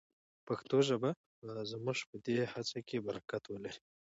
[0.47, 3.81] پښتو ژبه به زموږ په دې هڅه کې برکت ولري.